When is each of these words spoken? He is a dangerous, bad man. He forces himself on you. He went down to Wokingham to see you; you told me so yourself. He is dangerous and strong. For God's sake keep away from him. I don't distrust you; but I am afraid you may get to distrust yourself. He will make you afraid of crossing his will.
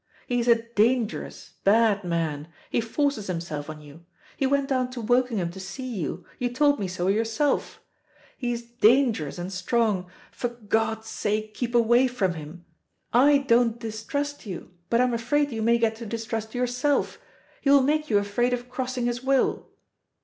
He 0.25 0.39
is 0.39 0.47
a 0.47 0.63
dangerous, 0.73 1.51
bad 1.63 2.03
man. 2.03 2.47
He 2.71 2.81
forces 2.81 3.27
himself 3.27 3.69
on 3.69 3.81
you. 3.81 4.03
He 4.35 4.47
went 4.47 4.67
down 4.69 4.89
to 4.93 4.99
Wokingham 4.99 5.51
to 5.51 5.59
see 5.59 5.85
you; 5.95 6.25
you 6.39 6.49
told 6.51 6.79
me 6.79 6.87
so 6.87 7.07
yourself. 7.07 7.79
He 8.35 8.51
is 8.51 8.63
dangerous 8.63 9.37
and 9.37 9.53
strong. 9.53 10.09
For 10.31 10.47
God's 10.49 11.07
sake 11.07 11.53
keep 11.53 11.75
away 11.75 12.07
from 12.07 12.33
him. 12.33 12.65
I 13.13 13.45
don't 13.47 13.77
distrust 13.79 14.43
you; 14.47 14.71
but 14.89 15.01
I 15.01 15.03
am 15.03 15.13
afraid 15.13 15.51
you 15.51 15.61
may 15.61 15.77
get 15.77 15.97
to 15.97 16.07
distrust 16.07 16.55
yourself. 16.55 17.19
He 17.61 17.69
will 17.69 17.83
make 17.83 18.09
you 18.09 18.17
afraid 18.17 18.53
of 18.53 18.71
crossing 18.71 19.05
his 19.05 19.21
will. 19.23 19.69